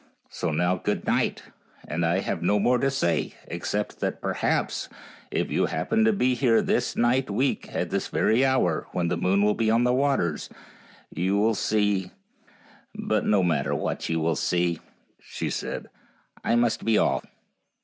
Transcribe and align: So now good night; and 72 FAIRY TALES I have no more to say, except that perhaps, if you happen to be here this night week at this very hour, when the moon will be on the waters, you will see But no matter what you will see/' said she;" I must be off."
So 0.31 0.51
now 0.51 0.77
good 0.77 1.05
night; 1.05 1.43
and 1.87 2.01
72 2.01 2.01
FAIRY 2.01 2.11
TALES 2.15 2.23
I 2.25 2.29
have 2.31 2.41
no 2.41 2.57
more 2.57 2.77
to 2.79 2.89
say, 2.89 3.35
except 3.45 3.99
that 3.99 4.19
perhaps, 4.19 4.89
if 5.29 5.51
you 5.51 5.67
happen 5.67 6.05
to 6.05 6.11
be 6.11 6.33
here 6.33 6.59
this 6.63 6.95
night 6.95 7.29
week 7.29 7.69
at 7.71 7.91
this 7.91 8.07
very 8.07 8.43
hour, 8.43 8.87
when 8.93 9.09
the 9.09 9.17
moon 9.17 9.43
will 9.43 9.53
be 9.53 9.69
on 9.69 9.83
the 9.83 9.93
waters, 9.93 10.49
you 11.13 11.37
will 11.37 11.53
see 11.53 12.09
But 12.95 13.25
no 13.27 13.43
matter 13.43 13.75
what 13.75 14.09
you 14.09 14.19
will 14.19 14.33
see/' 14.33 14.79
said 15.23 15.83
she;" 15.83 15.87
I 16.51 16.55
must 16.55 16.83
be 16.83 16.97
off." 16.97 17.23